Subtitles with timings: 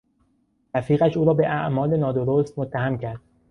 [0.75, 3.19] رفیقش او را به اعمال نادرست متهم کرد.